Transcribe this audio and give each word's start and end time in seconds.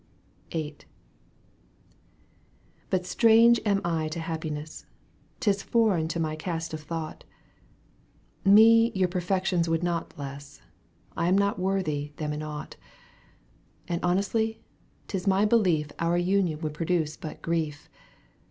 vin. 0.51 0.61
о" 0.65 0.77
But 2.89 3.05
strange 3.05 3.59
am 3.63 3.81
I 3.85 4.07
to 4.07 4.19
happiness; 4.19 4.87
'Tis 5.39 5.61
foreign 5.61 6.07
to 6.07 6.19
my 6.19 6.35
cast 6.35 6.73
of 6.73 6.81
thought; 6.81 7.23
Me 8.43 8.91
your 8.95 9.07
perfections 9.07 9.69
would 9.69 9.83
not 9.83 10.09
bless; 10.15 10.59
I 11.15 11.27
am 11.27 11.37
not 11.37 11.59
worthy 11.59 12.13
them 12.17 12.33
in 12.33 12.41
aught; 12.41 12.77
And 13.87 14.03
honestly 14.03 14.63
'tis 15.07 15.27
my 15.27 15.45
belief 15.45 15.91
Our 15.99 16.17
union 16.17 16.61
would 16.61 16.73
produce 16.73 17.15
but 17.15 17.43
grief. 17.43 17.87